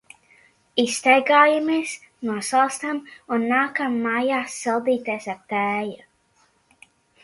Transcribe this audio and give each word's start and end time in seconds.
Izstaigājamies, 0.83 1.93
nosalstam 2.31 3.03
un 3.37 3.47
nākam 3.55 4.01
mājās 4.09 4.59
sildīties 4.67 5.33
ar 5.37 5.43
tēju. 5.55 6.05